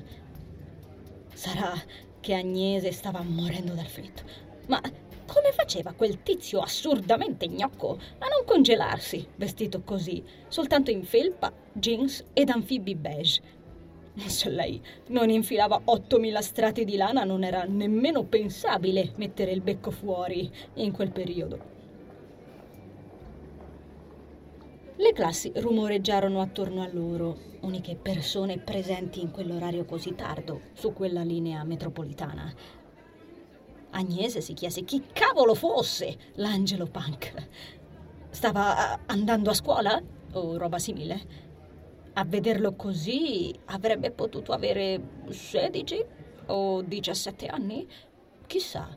Sarà 1.34 1.74
che 2.20 2.36
Agnese 2.36 2.92
stava 2.92 3.24
morendo 3.24 3.74
dal 3.74 3.88
freddo, 3.88 4.22
ma 4.68 4.80
come 5.26 5.52
faceva 5.52 5.94
quel 5.94 6.22
tizio 6.22 6.60
assurdamente 6.60 7.48
gnocco 7.48 7.98
a 8.20 8.28
non 8.28 8.46
congelarsi, 8.46 9.28
vestito 9.36 9.82
così, 9.82 10.24
soltanto 10.48 10.92
in 10.92 11.04
felpa, 11.04 11.52
jeans 11.74 12.24
ed 12.34 12.50
anfibi 12.50 12.94
beige? 12.94 13.42
Se 14.26 14.50
lei 14.50 14.82
non 15.08 15.30
infilava 15.30 15.82
8.000 15.86 16.40
strati 16.40 16.84
di 16.84 16.98
lana 16.98 17.24
non 17.24 17.44
era 17.44 17.64
nemmeno 17.64 18.24
pensabile 18.24 19.14
mettere 19.16 19.52
il 19.52 19.62
becco 19.62 19.92
fuori 19.92 20.52
in 20.76 20.92
quel 20.92 21.12
periodo. 21.12 21.76
Le 24.96 25.14
classi 25.14 25.52
rumoreggiarono 25.56 26.42
attorno 26.42 26.82
a 26.82 26.90
loro, 26.92 27.38
uniche 27.62 27.96
persone 27.96 28.58
presenti 28.58 29.22
in 29.22 29.30
quell'orario 29.30 29.86
così 29.86 30.16
tardo 30.16 30.62
su 30.74 30.94
quella 30.94 31.22
linea 31.22 31.64
metropolitana. 31.64 32.52
Agnese 33.92 34.42
si 34.42 34.54
chiese 34.54 34.84
chi 34.84 35.04
cavolo 35.14 35.54
fosse 35.54 36.18
l'Angelo 36.36 36.88
Punk. 36.88 37.34
Stava 38.32 39.02
andando 39.06 39.52
a 39.52 39.54
scuola 39.54 40.02
o 40.34 40.58
roba 40.58 40.80
simile? 40.80 41.47
A 42.20 42.26
vederlo 42.26 42.74
così 42.74 43.54
avrebbe 43.66 44.10
potuto 44.10 44.52
avere 44.52 45.00
16 45.30 46.06
o 46.48 46.82
17 46.82 47.46
anni? 47.46 47.88
Chissà. 48.48 48.90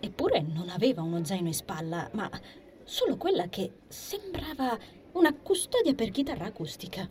Eppure 0.00 0.40
non 0.40 0.68
aveva 0.68 1.02
uno 1.02 1.24
zaino 1.24 1.46
in 1.46 1.54
spalla, 1.54 2.10
ma 2.14 2.28
solo 2.82 3.16
quella 3.16 3.48
che 3.48 3.70
sembrava 3.86 4.76
una 5.12 5.32
custodia 5.32 5.94
per 5.94 6.10
chitarra 6.10 6.46
acustica. 6.46 7.08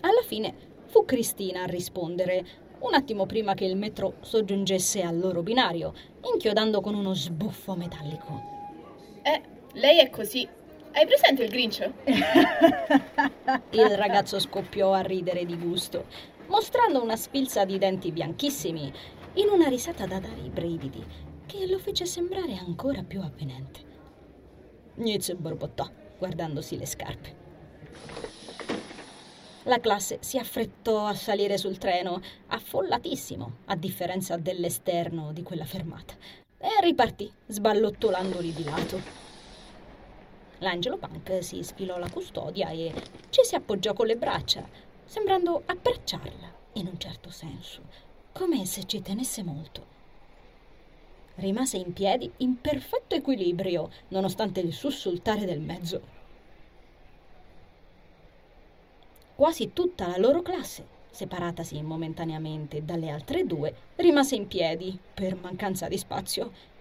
Alla 0.00 0.22
fine 0.26 0.54
fu 0.88 1.06
Cristina 1.06 1.62
a 1.62 1.66
rispondere, 1.66 2.46
un 2.80 2.92
attimo 2.92 3.24
prima 3.24 3.54
che 3.54 3.64
il 3.64 3.78
metro 3.78 4.16
soggiungesse 4.20 5.00
al 5.00 5.18
loro 5.18 5.42
binario, 5.42 5.94
inchiodando 6.30 6.82
con 6.82 6.94
uno 6.94 7.14
sbuffo 7.14 7.74
metallico. 7.74 8.42
Eh, 9.22 9.42
lei 9.72 9.98
è 10.00 10.10
così. 10.10 10.57
Hai 10.98 11.06
presente 11.06 11.44
il 11.44 11.50
Grinch? 11.50 11.92
il 13.70 13.96
ragazzo 13.96 14.40
scoppiò 14.40 14.92
a 14.92 15.00
ridere 15.00 15.46
di 15.46 15.56
gusto, 15.56 16.06
mostrando 16.48 17.00
una 17.00 17.14
sfilza 17.14 17.64
di 17.64 17.78
denti 17.78 18.10
bianchissimi, 18.10 18.92
in 19.34 19.48
una 19.48 19.68
risata 19.68 20.06
da 20.06 20.18
dare 20.18 20.40
i 20.40 20.48
brividi 20.48 21.06
che 21.46 21.68
lo 21.68 21.78
fece 21.78 22.04
sembrare 22.04 22.56
ancora 22.56 23.04
più 23.04 23.20
avvenente. 23.20 23.80
Nietzsche 24.94 25.36
borbottò, 25.36 25.88
guardandosi 26.18 26.76
le 26.76 26.86
scarpe. 26.86 27.36
La 29.66 29.78
classe 29.78 30.18
si 30.20 30.36
affrettò 30.36 31.06
a 31.06 31.14
salire 31.14 31.58
sul 31.58 31.78
treno, 31.78 32.20
affollatissimo, 32.48 33.58
a 33.66 33.76
differenza 33.76 34.36
dell'esterno 34.36 35.32
di 35.32 35.44
quella 35.44 35.64
fermata, 35.64 36.14
e 36.58 36.68
ripartì, 36.82 37.32
sballottolandoli 37.46 38.52
di 38.52 38.64
lato. 38.64 39.27
L'Angelo 40.58 40.96
Punk 40.96 41.42
si 41.42 41.62
sfilò 41.62 41.98
la 41.98 42.10
custodia 42.10 42.70
e 42.70 42.92
ci 43.30 43.44
si 43.44 43.54
appoggiò 43.54 43.92
con 43.92 44.06
le 44.06 44.16
braccia, 44.16 44.66
sembrando 45.04 45.62
abbracciarla, 45.64 46.52
in 46.74 46.86
un 46.86 46.98
certo 46.98 47.30
senso, 47.30 47.82
come 48.32 48.64
se 48.66 48.84
ci 48.84 49.00
tenesse 49.02 49.42
molto 49.42 49.96
rimase 51.38 51.76
in 51.76 51.92
piedi 51.92 52.30
in 52.38 52.60
perfetto 52.60 53.14
equilibrio, 53.14 53.90
nonostante 54.08 54.60
il 54.60 54.72
sussultare 54.72 55.44
del 55.44 55.60
mezzo. 55.60 56.16
Quasi 59.34 59.72
tutta 59.72 60.08
la 60.08 60.18
loro 60.18 60.42
classe, 60.42 60.84
separatasi 61.10 61.80
momentaneamente 61.82 62.84
dalle 62.84 63.10
altre 63.10 63.46
due, 63.46 63.72
rimase 63.96 64.34
in 64.34 64.48
piedi 64.48 64.98
per 65.14 65.36
mancanza 65.36 65.86
di 65.86 65.96
spazio. 65.96 66.76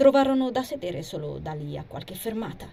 Trovarono 0.00 0.50
da 0.50 0.62
sedere 0.62 1.02
solo 1.02 1.36
da 1.36 1.52
lì 1.52 1.76
a 1.76 1.84
qualche 1.86 2.14
fermata. 2.14 2.66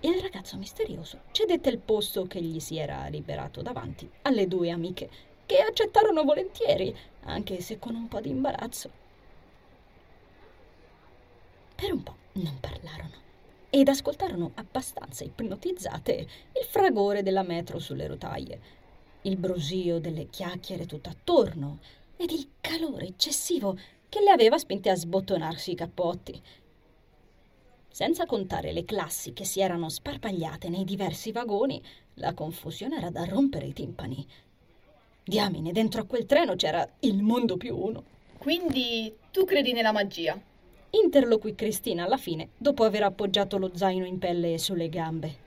Il 0.00 0.20
ragazzo 0.20 0.56
misterioso 0.56 1.20
cedette 1.30 1.68
il 1.68 1.78
posto 1.78 2.26
che 2.26 2.42
gli 2.42 2.58
si 2.58 2.78
era 2.78 3.06
liberato 3.06 3.62
davanti 3.62 4.10
alle 4.22 4.48
due 4.48 4.70
amiche 4.70 5.08
che 5.46 5.58
accettarono 5.58 6.24
volentieri, 6.24 6.92
anche 7.26 7.60
se 7.60 7.78
con 7.78 7.94
un 7.94 8.08
po' 8.08 8.18
di 8.18 8.30
imbarazzo. 8.30 8.90
Per 11.76 11.92
un 11.92 12.02
po' 12.02 12.16
non 12.32 12.58
parlarono 12.58 13.14
ed 13.70 13.86
ascoltarono 13.86 14.50
abbastanza 14.54 15.22
ipnotizzate 15.22 16.12
il 16.12 16.64
fragore 16.68 17.22
della 17.22 17.44
metro 17.44 17.78
sulle 17.78 18.08
rotaie, 18.08 18.60
il 19.22 19.36
brusio 19.36 20.00
delle 20.00 20.28
chiacchiere 20.28 20.86
tutt'attorno 20.86 21.78
ed 22.16 22.32
il 22.32 22.48
calore 22.60 23.06
eccessivo 23.06 23.78
che 24.08 24.20
le 24.20 24.30
aveva 24.30 24.58
spinte 24.58 24.90
a 24.90 24.94
sbottonarsi 24.94 25.72
i 25.72 25.74
cappotti. 25.74 26.42
Senza 27.90 28.26
contare 28.26 28.72
le 28.72 28.84
classi 28.84 29.32
che 29.32 29.44
si 29.44 29.60
erano 29.60 29.88
sparpagliate 29.88 30.68
nei 30.68 30.84
diversi 30.84 31.32
vagoni, 31.32 31.82
la 32.14 32.32
confusione 32.32 32.96
era 32.96 33.10
da 33.10 33.24
rompere 33.24 33.66
i 33.66 33.72
timpani. 33.72 34.26
Diamine, 35.24 35.72
dentro 35.72 36.00
a 36.00 36.04
quel 36.04 36.24
treno 36.24 36.54
c'era 36.54 36.88
il 37.00 37.22
mondo 37.22 37.56
più 37.56 37.76
uno. 37.76 38.04
Quindi 38.38 39.14
tu 39.30 39.44
credi 39.44 39.72
nella 39.72 39.92
magia? 39.92 40.40
Interloquì 40.90 41.54
Cristina 41.54 42.04
alla 42.04 42.16
fine, 42.16 42.50
dopo 42.56 42.84
aver 42.84 43.02
appoggiato 43.02 43.58
lo 43.58 43.72
zaino 43.74 44.06
in 44.06 44.18
pelle 44.18 44.56
sulle 44.58 44.88
gambe. 44.88 45.46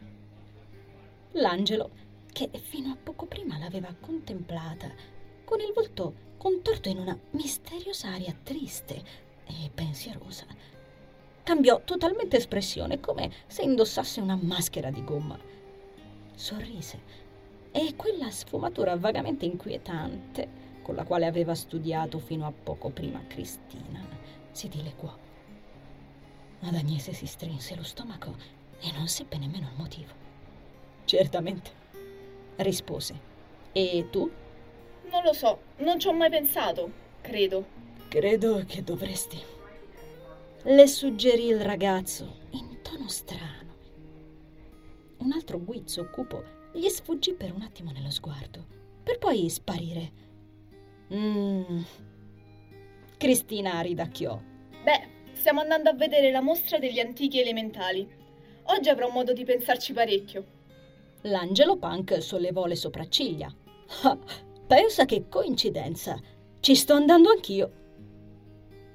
L'angelo, 1.31 1.89
che 2.31 2.49
fino 2.61 2.91
a 2.91 2.97
poco 3.01 3.25
prima 3.25 3.57
l'aveva 3.57 3.95
contemplata, 3.99 4.91
con 5.45 5.59
il 5.61 5.71
volto 5.73 6.13
contorto 6.41 6.89
in 6.89 6.97
una 6.97 7.15
misteriosa 7.31 8.07
aria 8.07 8.35
triste 8.41 9.03
e 9.45 9.69
pensierosa, 9.71 10.47
cambiò 11.43 11.81
totalmente 11.85 12.37
espressione, 12.37 12.99
come 12.99 13.29
se 13.45 13.61
indossasse 13.61 14.21
una 14.21 14.39
maschera 14.41 14.89
di 14.89 15.03
gomma. 15.03 15.37
Sorrise 16.33 16.99
e 17.71 17.93
quella 17.95 18.31
sfumatura 18.31 18.95
vagamente 18.95 19.45
inquietante 19.45 20.79
con 20.81 20.95
la 20.95 21.03
quale 21.03 21.27
aveva 21.27 21.53
studiato 21.53 22.17
fino 22.17 22.47
a 22.47 22.51
poco 22.51 22.89
prima 22.89 23.23
Cristina 23.27 24.03
si 24.51 24.67
dileguò. 24.67 25.15
Ad 26.61 26.73
Agnese 26.73 27.13
si 27.13 27.27
strinse 27.27 27.75
lo 27.75 27.83
stomaco 27.83 28.35
e 28.79 28.91
non 28.93 29.07
seppe 29.07 29.37
nemmeno 29.37 29.67
il 29.67 29.77
motivo. 29.77 30.11
Certamente, 31.05 31.71
rispose. 32.55 33.29
E 33.73 34.07
tu? 34.09 34.40
Non 35.11 35.23
lo 35.23 35.33
so, 35.33 35.59
non 35.77 35.99
ci 35.99 36.07
ho 36.07 36.13
mai 36.13 36.29
pensato, 36.29 36.91
credo. 37.21 37.65
Credo 38.07 38.63
che 38.65 38.81
dovresti. 38.81 39.37
Le 40.63 40.87
suggerì 40.87 41.47
il 41.47 41.59
ragazzo 41.59 42.37
in 42.51 42.81
tono 42.81 43.09
strano. 43.09 43.75
Un 45.17 45.31
altro 45.33 45.59
guizzo 45.59 46.09
cupo 46.09 46.43
gli 46.71 46.87
sfuggì 46.87 47.33
per 47.33 47.53
un 47.53 47.61
attimo 47.61 47.91
nello 47.91 48.09
sguardo, 48.09 48.65
per 49.03 49.17
poi 49.17 49.49
sparire. 49.49 50.11
Mmm. 51.13 51.83
Cristina 53.17 53.81
ridacchiò. 53.81 54.39
Beh, 54.83 55.07
stiamo 55.33 55.59
andando 55.59 55.89
a 55.89 55.93
vedere 55.93 56.31
la 56.31 56.41
mostra 56.41 56.79
degli 56.79 56.99
antichi 56.99 57.41
elementali. 57.41 58.07
Oggi 58.63 58.87
avrò 58.87 59.09
modo 59.09 59.33
di 59.33 59.43
pensarci 59.43 59.91
parecchio. 59.91 60.45
L'angelo 61.23 61.77
punk 61.77 62.21
sollevò 62.21 62.65
le 62.65 62.75
sopracciglia. 62.75 63.53
Pensa 64.71 65.03
che 65.03 65.25
coincidenza! 65.27 66.17
Ci 66.61 66.75
sto 66.75 66.93
andando 66.93 67.29
anch'io. 67.29 67.71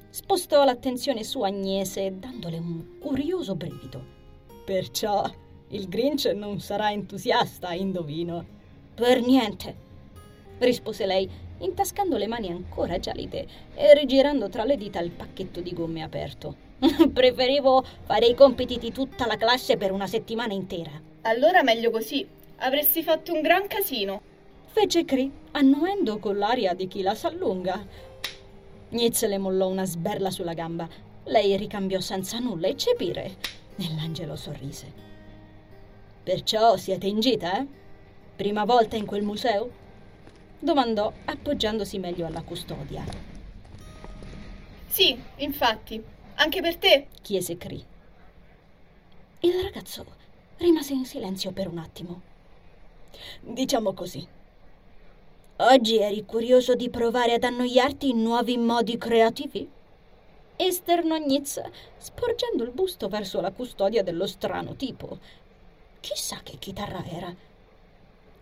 Spostò 0.08 0.64
l'attenzione 0.64 1.22
su 1.22 1.42
Agnese, 1.42 2.18
dandole 2.18 2.56
un 2.56 2.98
curioso 2.98 3.54
brivido. 3.56 4.02
Perciò 4.64 5.30
il 5.68 5.86
Grinch 5.86 6.32
non 6.34 6.60
sarà 6.60 6.92
entusiasta, 6.92 7.74
indovino. 7.74 8.42
Per 8.94 9.20
niente, 9.20 9.74
rispose 10.60 11.04
lei, 11.04 11.28
intascando 11.58 12.16
le 12.16 12.26
mani 12.26 12.48
ancora 12.48 12.98
gelide 12.98 13.46
e 13.74 13.92
rigirando 13.92 14.48
tra 14.48 14.64
le 14.64 14.78
dita 14.78 15.00
il 15.00 15.10
pacchetto 15.10 15.60
di 15.60 15.74
gomme 15.74 16.02
aperto. 16.02 16.56
Preferivo 17.12 17.84
fare 18.04 18.24
i 18.24 18.34
compiti 18.34 18.78
di 18.78 18.92
tutta 18.92 19.26
la 19.26 19.36
classe 19.36 19.76
per 19.76 19.92
una 19.92 20.06
settimana 20.06 20.54
intera. 20.54 20.98
Allora 21.20 21.62
meglio 21.62 21.90
così. 21.90 22.26
Avresti 22.60 23.02
fatto 23.02 23.34
un 23.34 23.42
gran 23.42 23.66
casino. 23.66 24.32
Fece 24.78 25.06
Cree, 25.06 25.30
annuendo 25.52 26.18
con 26.18 26.36
l'aria 26.36 26.74
di 26.74 26.86
chi 26.86 27.00
la 27.00 27.14
s'allunga. 27.14 27.82
Nitz 28.90 29.26
le 29.26 29.38
mollò 29.38 29.68
una 29.68 29.86
sberla 29.86 30.30
sulla 30.30 30.52
gamba. 30.52 30.86
Lei 31.24 31.56
ricambiò 31.56 31.98
senza 31.98 32.38
nulla 32.40 32.66
eccepire. 32.66 33.36
Nell'angelo 33.76 34.36
sorrise. 34.36 34.92
Perciò 36.22 36.76
siete 36.76 37.06
in 37.06 37.20
gita, 37.20 37.58
eh? 37.58 37.66
Prima 38.36 38.66
volta 38.66 38.96
in 38.96 39.06
quel 39.06 39.22
museo? 39.22 39.70
Domandò, 40.58 41.10
appoggiandosi 41.24 41.98
meglio 41.98 42.26
alla 42.26 42.42
custodia. 42.42 43.02
Sì, 44.88 45.18
infatti. 45.36 46.04
Anche 46.34 46.60
per 46.60 46.76
te? 46.76 47.06
chiese 47.22 47.56
Cree. 47.56 47.84
Il 49.40 49.54
ragazzo 49.58 50.04
rimase 50.58 50.92
in 50.92 51.06
silenzio 51.06 51.52
per 51.52 51.66
un 51.66 51.78
attimo. 51.78 52.20
Diciamo 53.40 53.94
così. 53.94 54.34
Oggi 55.58 55.96
eri 55.96 56.26
curioso 56.26 56.74
di 56.74 56.90
provare 56.90 57.32
ad 57.32 57.42
annoiarti 57.42 58.10
in 58.10 58.22
nuovi 58.22 58.58
modi 58.58 58.98
creativi? 58.98 59.66
Esternò 60.54 61.16
Nitz, 61.16 61.62
sporgendo 61.96 62.62
il 62.62 62.72
busto 62.72 63.08
verso 63.08 63.40
la 63.40 63.50
custodia 63.50 64.02
dello 64.02 64.26
strano 64.26 64.76
tipo. 64.76 65.18
Chissà 66.00 66.40
che 66.42 66.58
chitarra 66.58 67.02
era. 67.06 67.34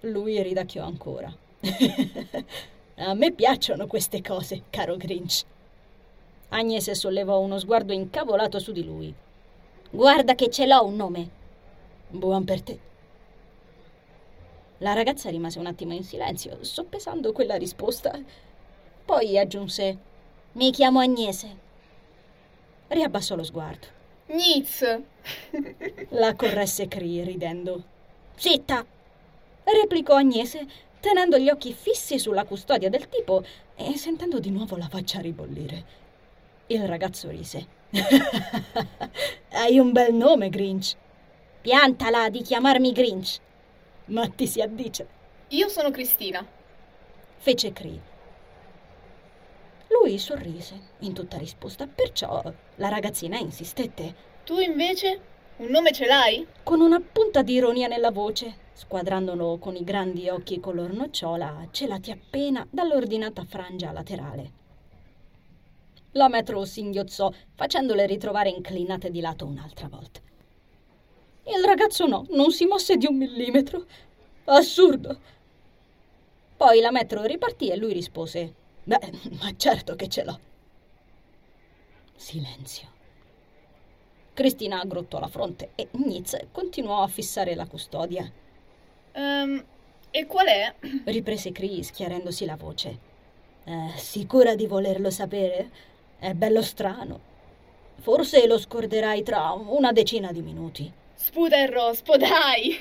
Lui 0.00 0.42
ridacchiò 0.42 0.84
ancora. 0.84 1.32
A 2.96 3.14
me 3.14 3.30
piacciono 3.30 3.86
queste 3.86 4.20
cose, 4.20 4.62
caro 4.70 4.96
Grinch. 4.96 5.44
Agnese 6.48 6.96
sollevò 6.96 7.38
uno 7.38 7.60
sguardo 7.60 7.92
incavolato 7.92 8.58
su 8.58 8.72
di 8.72 8.84
lui. 8.84 9.14
Guarda 9.88 10.34
che 10.34 10.50
ce 10.50 10.66
l'ho 10.66 10.84
un 10.84 10.96
nome. 10.96 11.28
Buon 12.08 12.42
per 12.42 12.60
te. 12.62 12.92
La 14.84 14.92
ragazza 14.92 15.30
rimase 15.30 15.58
un 15.58 15.64
attimo 15.64 15.94
in 15.94 16.04
silenzio, 16.04 16.58
soppesando 16.60 17.32
quella 17.32 17.56
risposta. 17.56 18.20
Poi 19.02 19.38
aggiunse: 19.38 19.96
Mi 20.52 20.70
chiamo 20.72 21.00
Agnese. 21.00 21.56
Riabbassò 22.88 23.34
lo 23.34 23.44
sguardo. 23.44 23.86
Niz! 24.26 24.84
La 26.10 26.34
corresse 26.34 26.86
Cree 26.86 27.24
ridendo. 27.24 27.82
Zitta! 28.34 28.84
replicò 29.64 30.16
Agnese, 30.16 30.66
tenendo 31.00 31.38
gli 31.38 31.48
occhi 31.48 31.72
fissi 31.72 32.18
sulla 32.18 32.44
custodia 32.44 32.90
del 32.90 33.08
tipo 33.08 33.42
e 33.76 33.96
sentendo 33.96 34.38
di 34.38 34.50
nuovo 34.50 34.76
la 34.76 34.88
faccia 34.88 35.20
ribollire. 35.20 35.84
Il 36.66 36.86
ragazzo 36.86 37.30
rise. 37.30 37.66
Hai 39.48 39.78
un 39.78 39.92
bel 39.92 40.12
nome, 40.12 40.50
Grinch. 40.50 40.94
Piantala 41.62 42.28
di 42.28 42.42
chiamarmi 42.42 42.92
Grinch. 42.92 43.40
Ma 44.06 44.28
ti 44.28 44.46
si 44.46 44.60
addice. 44.60 45.06
Io 45.48 45.68
sono 45.68 45.90
Cristina. 45.90 46.46
Fece 47.36 47.72
Cree. 47.72 48.12
Lui 49.88 50.18
sorrise 50.18 50.78
in 51.00 51.14
tutta 51.14 51.38
risposta, 51.38 51.86
perciò 51.86 52.42
la 52.76 52.88
ragazzina 52.88 53.38
insistette. 53.38 54.14
Tu 54.44 54.58
invece? 54.58 55.20
Un 55.56 55.68
nome 55.68 55.92
ce 55.92 56.06
l'hai? 56.06 56.46
Con 56.62 56.80
una 56.80 57.00
punta 57.00 57.42
di 57.42 57.54
ironia 57.54 57.86
nella 57.86 58.10
voce, 58.10 58.56
squadrandolo 58.72 59.58
con 59.58 59.76
i 59.76 59.84
grandi 59.84 60.28
occhi 60.28 60.58
color 60.58 60.92
nocciola 60.92 61.68
celati 61.70 62.10
appena 62.10 62.66
dall'ordinata 62.68 63.44
frangia 63.44 63.92
laterale. 63.92 64.62
La 66.12 66.28
metro 66.28 66.64
singhiozzò, 66.64 67.30
facendole 67.54 68.06
ritrovare 68.06 68.48
inclinate 68.48 69.10
di 69.10 69.20
lato 69.20 69.46
un'altra 69.46 69.88
volta. 69.88 70.20
Il 71.46 71.64
ragazzo 71.64 72.06
no, 72.06 72.26
non 72.30 72.50
si 72.50 72.64
mosse 72.64 72.96
di 72.96 73.06
un 73.06 73.16
millimetro. 73.16 73.84
Assurdo. 74.44 75.18
Poi 76.56 76.80
la 76.80 76.90
metro 76.90 77.22
ripartì 77.24 77.70
e 77.70 77.76
lui 77.76 77.92
rispose: 77.92 78.54
Beh, 78.84 79.12
ma 79.40 79.52
certo 79.56 79.94
che 79.96 80.08
ce 80.08 80.24
l'ho. 80.24 80.38
Silenzio. 82.16 82.92
Cristina 84.32 84.80
aggrottò 84.80 85.20
la 85.20 85.28
fronte 85.28 85.70
e 85.74 85.88
Nitz 85.92 86.36
continuò 86.50 87.02
a 87.02 87.08
fissare 87.08 87.54
la 87.54 87.66
custodia. 87.66 88.30
Um, 89.14 89.64
e 90.10 90.26
qual 90.26 90.46
è? 90.46 90.74
riprese 91.04 91.52
Chris, 91.52 91.90
chiarendosi 91.90 92.44
la 92.44 92.56
voce. 92.56 92.98
Eh, 93.64 93.92
sicura 93.96 94.54
di 94.54 94.66
volerlo 94.66 95.10
sapere? 95.10 95.70
È 96.18 96.32
bello 96.32 96.62
strano. 96.62 97.32
Forse 97.96 98.46
lo 98.46 98.58
scorderai 98.58 99.22
tra 99.22 99.52
una 99.52 99.92
decina 99.92 100.32
di 100.32 100.42
minuti. 100.42 100.92
Sputa 101.14 101.60
il 101.60 101.68
rospo, 101.68 102.16
dai! 102.18 102.76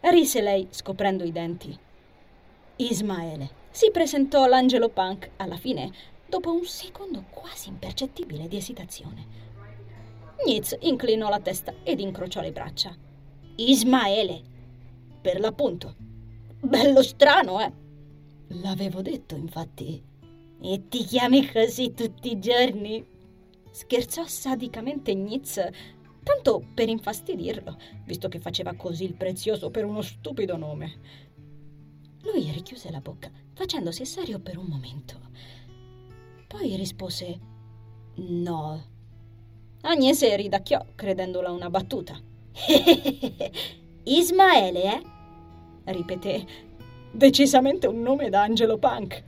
Rise 0.00 0.40
lei, 0.40 0.68
scoprendo 0.70 1.24
i 1.24 1.32
denti. 1.32 1.76
Ismaele. 2.76 3.56
Si 3.70 3.90
presentò 3.90 4.46
l'angelo 4.46 4.88
punk 4.88 5.30
alla 5.36 5.56
fine, 5.56 5.90
dopo 6.26 6.52
un 6.52 6.64
secondo 6.64 7.24
quasi 7.30 7.68
impercettibile 7.68 8.48
di 8.48 8.56
esitazione. 8.56 9.26
Nitz 10.44 10.76
inclinò 10.80 11.28
la 11.28 11.40
testa 11.40 11.74
ed 11.82 12.00
incrociò 12.00 12.40
le 12.40 12.52
braccia. 12.52 12.96
Ismaele. 13.56 14.42
Per 15.20 15.40
l'appunto. 15.40 15.96
Bello 16.60 17.02
strano, 17.02 17.60
eh? 17.60 17.72
L'avevo 18.48 19.02
detto, 19.02 19.34
infatti. 19.34 20.02
E 20.60 20.88
ti 20.88 21.04
chiami 21.04 21.50
così 21.50 21.92
tutti 21.92 22.30
i 22.32 22.38
giorni? 22.38 23.04
Scherzò 23.70 24.24
sadicamente 24.26 25.14
Nitz, 25.14 25.68
tanto 26.28 26.62
per 26.74 26.90
infastidirlo, 26.90 27.78
visto 28.04 28.28
che 28.28 28.38
faceva 28.38 28.74
così 28.74 29.04
il 29.04 29.14
prezioso 29.14 29.70
per 29.70 29.86
uno 29.86 30.02
stupido 30.02 30.58
nome. 30.58 31.00
Lui 32.20 32.50
richiuse 32.50 32.90
la 32.90 33.00
bocca, 33.00 33.30
facendosi 33.54 34.04
serio 34.04 34.38
per 34.38 34.58
un 34.58 34.66
momento. 34.66 35.18
Poi 36.46 36.76
rispose 36.76 37.38
no. 38.16 38.84
Agnese 39.80 40.36
ridacchiò, 40.36 40.84
credendola 40.94 41.50
una 41.50 41.70
battuta. 41.70 42.20
Ismaele, 44.04 44.82
eh? 44.82 45.02
ripeté. 45.84 46.46
Decisamente 47.10 47.86
un 47.86 48.02
nome 48.02 48.28
da 48.28 48.42
Angelo 48.42 48.76
Punk. 48.76 49.24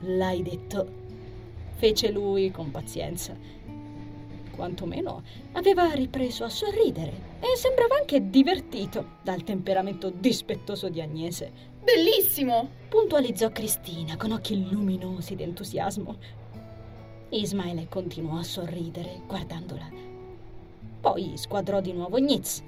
L'hai 0.00 0.42
detto, 0.42 0.92
fece 1.76 2.10
lui 2.10 2.50
con 2.50 2.70
pazienza. 2.70 3.34
Quantomeno 4.58 5.22
aveva 5.52 5.92
ripreso 5.92 6.42
a 6.42 6.48
sorridere 6.48 7.36
e 7.38 7.56
sembrava 7.56 7.94
anche 7.94 8.28
divertito 8.28 9.18
dal 9.22 9.44
temperamento 9.44 10.10
dispettoso 10.10 10.88
di 10.88 11.00
Agnese. 11.00 11.52
Bellissimo! 11.80 12.68
puntualizzò 12.88 13.50
Cristina 13.50 14.16
con 14.16 14.32
occhi 14.32 14.68
luminosi 14.68 15.36
d'entusiasmo. 15.36 16.16
Ismaele 17.28 17.86
continuò 17.88 18.38
a 18.38 18.42
sorridere 18.42 19.20
guardandola. 19.28 19.88
Poi 21.02 21.34
squadrò 21.36 21.80
di 21.80 21.92
nuovo 21.92 22.16
Nitz. 22.16 22.60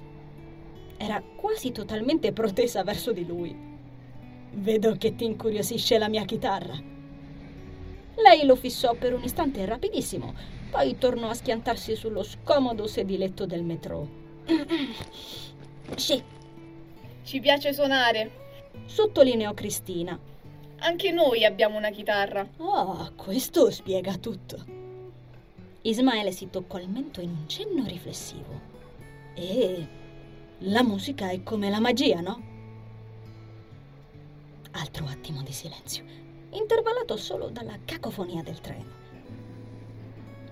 Era 0.95 1.21
quasi 1.35 1.73
totalmente 1.73 2.31
protesa 2.31 2.85
verso 2.85 3.11
di 3.11 3.25
lui. 3.25 3.53
Vedo 4.53 4.95
che 4.95 5.13
ti 5.15 5.25
incuriosisce 5.25 5.97
la 5.97 6.07
mia 6.07 6.23
chitarra. 6.23 6.81
Lei 8.15 8.45
lo 8.45 8.55
fissò 8.55 8.93
per 8.93 9.13
un 9.13 9.23
istante 9.23 9.65
rapidissimo, 9.65 10.59
poi 10.71 10.97
tornò 10.97 11.29
a 11.29 11.33
schiantarsi 11.33 11.97
sullo 11.97 12.23
scomodo 12.23 12.87
sediletto 12.87 13.45
del 13.45 13.61
metro. 13.61 14.07
sì. 15.95 16.23
Ci 17.23 17.39
piace 17.41 17.73
suonare, 17.73 18.31
sottolineò 18.85 19.53
Cristina. 19.53 20.17
Anche 20.79 21.11
noi 21.11 21.43
abbiamo 21.43 21.77
una 21.77 21.91
chitarra. 21.91 22.47
Oh, 22.57 23.11
questo 23.15 23.69
spiega 23.69 24.15
tutto. 24.15 24.79
Ismaele 25.81 26.31
si 26.31 26.49
toccò 26.49 26.79
il 26.79 26.89
mento 26.89 27.19
in 27.19 27.29
un 27.29 27.47
cenno 27.47 27.85
riflessivo. 27.85 28.69
E 29.35 29.87
la 30.59 30.83
musica 30.83 31.29
è 31.29 31.43
come 31.43 31.69
la 31.69 31.79
magia, 31.79 32.21
no? 32.21 32.49
Altro 34.71 35.05
attimo 35.05 35.43
di 35.43 35.51
silenzio, 35.51 36.05
intervallato 36.51 37.17
solo 37.17 37.49
dalla 37.49 37.77
cacofonia 37.83 38.41
del 38.41 38.61
treno. 38.61 39.00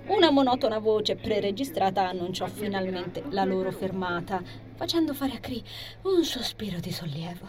Una 0.09 0.31
monotona 0.31 0.79
voce 0.79 1.15
preregistrata 1.15 2.07
annunciò 2.07 2.47
finalmente 2.47 3.23
la 3.29 3.43
loro 3.43 3.71
fermata, 3.71 4.41
facendo 4.73 5.13
fare 5.13 5.33
a 5.33 5.39
Cree 5.39 5.61
un 6.01 6.23
sospiro 6.23 6.79
di 6.79 6.91
sollievo. 6.91 7.45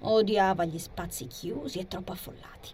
Odiava 0.00 0.64
gli 0.64 0.78
spazi 0.78 1.28
chiusi 1.28 1.78
e 1.78 1.86
troppo 1.86 2.10
affollati. 2.10 2.70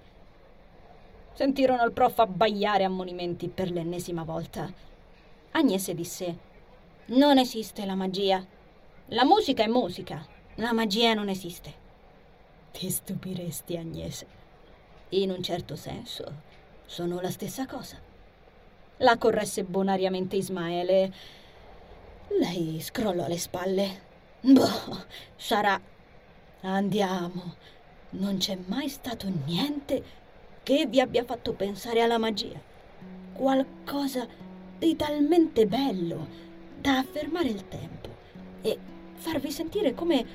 Sentirono 1.35 1.85
il 1.85 1.93
prof 1.93 2.19
abbaiare 2.21 2.85
ammonimenti 2.85 3.49
per 3.49 3.71
l'ennesima 3.71 4.23
volta. 4.23 4.73
Agnese 5.51 5.95
disse: 5.95 6.39
Non 7.09 7.37
esiste 7.37 7.85
la 7.85 7.95
magia. 7.95 8.43
La 9.09 9.27
musica 9.27 9.63
è 9.63 9.69
musica. 9.69 10.27
La 10.55 10.73
magia 10.73 11.13
non 11.13 11.29
esiste. 11.29 11.75
Ti 12.73 12.89
stupiresti, 12.89 13.77
Agnese. 13.77 14.27
In 15.11 15.31
un 15.31 15.43
certo 15.43 15.77
senso, 15.77 16.25
sono 16.87 17.21
la 17.21 17.31
stessa 17.31 17.67
cosa. 17.67 18.09
La 18.99 19.17
corresse 19.17 19.65
bonariamente 19.65 20.37
Ismaele. 20.37 21.13
Lei 22.39 22.81
scrollò 22.81 23.27
le 23.27 23.39
spalle. 23.39 24.07
Boh, 24.41 25.05
sarà 25.37 25.81
Andiamo. 26.63 27.55
Non 28.11 28.39
c'è 28.39 28.59
mai 28.67 28.89
stato 28.89 29.29
niente 29.47 30.03
che 30.65 30.87
vi 30.87 31.01
abbia 31.01 31.25
fatto 31.25 31.53
pensare 31.53 32.03
alla 32.03 32.19
magia. 32.19 32.61
Qualcosa 33.33 34.27
di 34.77 34.97
talmente 34.97 35.67
bello 35.67 36.27
da 36.81 36.99
affermare 36.99 37.49
il 37.49 37.69
tempo 37.69 38.09
e 38.63 38.77
farvi 39.15 39.53
sentire 39.53 39.95
come 39.95 40.27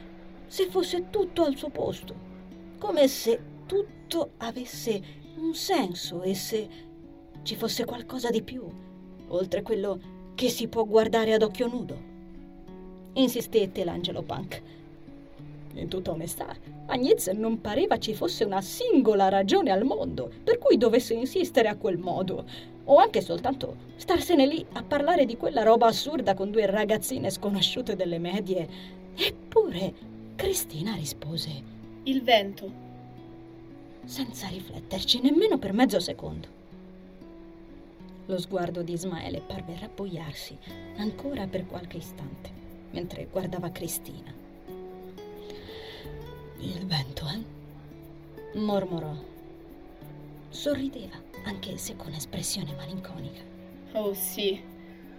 se 0.47 0.69
fosse 0.69 1.09
tutto 1.09 1.43
al 1.43 1.57
suo 1.57 1.69
posto, 1.69 2.15
come 2.77 3.07
se 3.09 3.41
tutto 3.65 4.31
avesse 4.37 5.01
un 5.35 5.53
senso 5.53 6.21
e 6.21 6.35
se 6.35 6.69
ci 7.43 7.55
fosse 7.55 7.85
qualcosa 7.85 8.29
di 8.29 8.41
più, 8.41 8.63
oltre 9.27 9.61
quello 9.61 9.99
che 10.35 10.49
si 10.49 10.67
può 10.67 10.85
guardare 10.85 11.33
ad 11.33 11.43
occhio 11.43 11.67
nudo. 11.67 12.11
insistette 13.13 13.83
l'angelo 13.83 14.23
punk. 14.23 14.61
In 15.75 15.87
tutta 15.87 16.11
onestà, 16.11 16.55
a 16.85 16.95
Nietzsche 16.95 17.33
non 17.33 17.59
pareva 17.59 17.97
ci 17.97 18.13
fosse 18.13 18.43
una 18.43 18.61
singola 18.61 19.29
ragione 19.29 19.71
al 19.71 19.83
mondo 19.83 20.31
per 20.43 20.57
cui 20.59 20.77
dovesse 20.77 21.13
insistere 21.13 21.67
a 21.67 21.75
quel 21.75 21.97
modo, 21.97 22.45
o 22.85 22.97
anche 22.97 23.21
soltanto 23.21 23.75
starsene 23.95 24.45
lì 24.45 24.65
a 24.73 24.83
parlare 24.83 25.25
di 25.25 25.37
quella 25.37 25.63
roba 25.63 25.87
assurda 25.87 26.33
con 26.33 26.51
due 26.51 26.65
ragazzine 26.65 27.29
sconosciute 27.29 27.95
delle 27.95 28.19
medie. 28.19 28.67
Eppure 29.15 29.93
Cristina 30.35 30.93
rispose: 30.95 31.49
Il 32.03 32.21
vento. 32.21 32.81
Senza 34.05 34.47
rifletterci 34.47 35.21
nemmeno 35.21 35.57
per 35.57 35.73
mezzo 35.73 35.99
secondo. 35.99 36.61
Lo 38.27 38.37
sguardo 38.39 38.83
di 38.83 38.93
Ismaele 38.93 39.41
parve 39.41 39.77
rabbuiarsi 39.77 40.57
ancora 40.97 41.45
per 41.45 41.65
qualche 41.65 41.97
istante, 41.97 42.49
mentre 42.91 43.27
guardava 43.29 43.69
Cristina. 43.69 44.33
Il 46.59 46.85
vento, 46.85 47.27
eh? 47.27 48.57
mormorò. 48.59 49.13
Sorrideva, 50.47 51.21
anche 51.43 51.77
se 51.77 51.97
con 51.97 52.13
espressione 52.13 52.73
malinconica. 52.75 53.41
Oh 53.93 54.13
sì, 54.13 54.61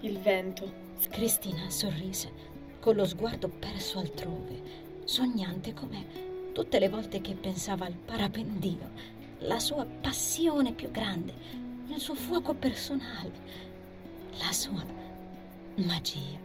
il 0.00 0.18
vento. 0.18 0.82
Cristina 1.10 1.68
sorrise, 1.68 2.32
con 2.80 2.94
lo 2.94 3.04
sguardo 3.04 3.48
perso 3.48 3.98
altrove, 3.98 4.62
sognante 5.04 5.74
come 5.74 6.52
tutte 6.52 6.78
le 6.78 6.88
volte 6.88 7.20
che 7.20 7.34
pensava 7.34 7.84
al 7.84 7.92
parapendio, 7.92 8.90
la 9.40 9.58
sua 9.58 9.84
passione 9.84 10.72
più 10.72 10.90
grande, 10.90 11.34
il 11.94 12.00
suo 12.00 12.14
fuoco 12.14 12.54
personale, 12.54 13.32
la 14.38 14.50
sua 14.50 14.84
magia. 15.76 16.38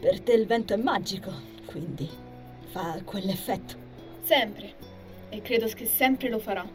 Per 0.00 0.20
te 0.20 0.32
il 0.32 0.46
vento 0.46 0.74
è 0.74 0.76
magico, 0.76 1.32
quindi 1.66 2.08
fa 2.70 3.02
quell'effetto. 3.02 3.74
Sempre. 4.22 4.88
E 5.28 5.42
credo 5.42 5.66
che 5.66 5.86
sempre 5.86 6.28
lo 6.28 6.38
farà. 6.38 6.66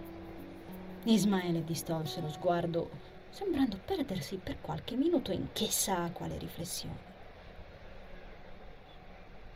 Ismaele 1.04 1.63
distolse 1.63 2.19
lo 2.19 2.30
sguardo, 2.30 2.89
sembrando 3.30 3.80
perdersi 3.84 4.38
per 4.38 4.60
qualche 4.60 4.95
minuto 4.95 5.32
in 5.32 5.47
chissà 5.54 6.10
quale 6.12 6.38
riflessione. 6.38 7.13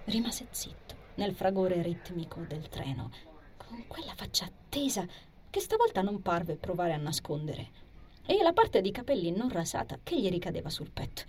Rimase 0.06 0.48
zitto 0.52 0.96
nel 1.16 1.36
fragore 1.36 1.82
ritmico 1.82 2.40
del 2.48 2.70
treno, 2.70 3.12
con 3.58 3.86
quella 3.88 4.14
faccia 4.16 4.46
attesa 4.46 5.06
che 5.50 5.60
stavolta 5.60 6.02
non 6.02 6.22
parve 6.22 6.56
provare 6.56 6.94
a 6.94 6.98
nascondere, 6.98 7.88
e 8.26 8.42
la 8.44 8.54
parte 8.54 8.82
di 8.82 8.92
capelli 8.92 9.32
non 9.32 9.50
rasata 9.50 10.00
che 10.04 10.20
gli 10.20 10.30
ricadeva 10.30 10.70
sul 10.70 10.92
petto. 10.92 11.24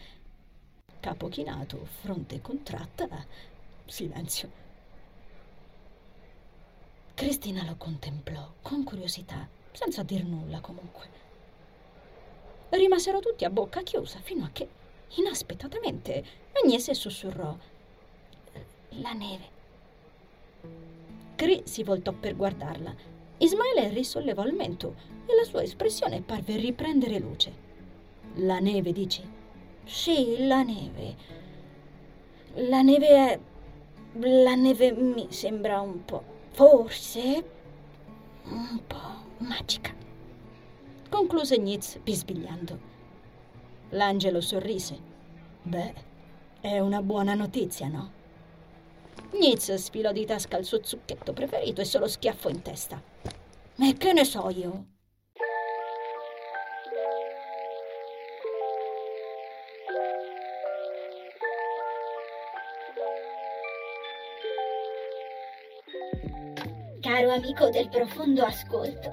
Capo 1.00 1.28
chinato, 1.28 1.86
fronte 2.02 2.40
contratta, 2.42 3.08
silenzio. 3.86 4.50
Cristina 7.14 7.64
lo 7.64 7.76
contemplò 7.76 8.54
con 8.60 8.84
curiosità, 8.84 9.48
senza 9.72 10.02
dir 10.02 10.24
nulla 10.24 10.60
comunque. 10.60 11.08
Rimasero 12.70 13.20
tutti 13.20 13.44
a 13.44 13.50
bocca 13.50 13.82
chiusa 13.82 14.20
fino 14.20 14.44
a 14.44 14.50
che, 14.52 14.68
inaspettatamente, 15.16 16.24
Agnese 16.52 16.94
sussurrò: 16.94 17.56
La 18.90 19.12
neve. 19.12 19.58
Cri 21.34 21.62
si 21.64 21.82
voltò 21.82 22.12
per 22.12 22.36
guardarla. 22.36 22.94
Ismaele 23.42 23.88
risollevò 23.88 24.44
il 24.44 24.52
mento 24.52 24.94
e 25.24 25.34
la 25.34 25.44
sua 25.44 25.62
espressione 25.62 26.20
parve 26.20 26.56
riprendere 26.56 27.18
luce. 27.18 27.52
La 28.34 28.58
neve, 28.58 28.92
dici? 28.92 29.22
Sì, 29.84 30.46
la 30.46 30.62
neve. 30.62 31.16
La 32.54 32.82
neve 32.82 33.08
è. 33.08 33.40
La 34.18 34.54
neve 34.54 34.92
mi 34.92 35.26
sembra 35.30 35.80
un 35.80 36.04
po'. 36.04 36.22
Forse. 36.50 37.44
un 38.44 38.80
po' 38.86 39.24
magica. 39.38 39.94
Concluse 41.08 41.56
Nitz 41.56 41.98
bisbigliando. 41.98 42.78
L'angelo 43.90 44.42
sorrise. 44.42 44.98
Beh, 45.62 45.94
è 46.60 46.78
una 46.78 47.00
buona 47.00 47.32
notizia, 47.32 47.88
no? 47.88 48.18
Nitz 49.32 49.72
sfilò 49.74 50.12
di 50.12 50.26
tasca 50.26 50.56
il 50.58 50.64
suo 50.64 50.80
zucchetto 50.82 51.32
preferito 51.32 51.80
e 51.80 51.84
se 51.84 51.98
lo 51.98 52.08
schiaffò 52.08 52.48
in 52.48 52.62
testa. 52.62 53.00
E 53.78 53.94
che 53.96 54.12
ne 54.12 54.24
so 54.24 54.50
io? 54.50 54.84
Caro 67.00 67.30
amico 67.32 67.70
del 67.70 67.88
profondo 67.88 68.44
ascolto, 68.44 69.10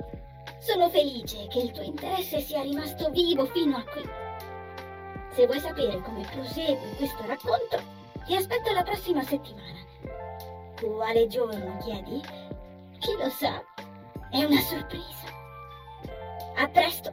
sono 0.59 0.89
felice 0.89 1.47
che 1.47 1.59
il 1.59 1.71
tuo 1.71 1.83
interesse 1.83 2.41
sia 2.41 2.61
rimasto 2.61 3.09
vivo 3.11 3.45
fino 3.45 3.77
a 3.77 3.83
qui. 3.83 4.03
Se 5.31 5.45
vuoi 5.45 5.59
sapere 5.59 6.01
come 6.01 6.27
prosegue 6.29 6.95
questo 6.97 7.25
racconto, 7.25 7.81
ti 8.25 8.35
aspetto 8.35 8.73
la 8.73 8.83
prossima 8.83 9.23
settimana. 9.23 9.85
Quale 10.79 11.25
giorno 11.27 11.77
chiedi? 11.77 12.21
Chi 12.99 13.11
lo 13.17 13.29
sa? 13.29 13.63
È 14.29 14.43
una 14.43 14.61
sorpresa. 14.61 15.25
A 16.55 16.67
presto! 16.67 17.11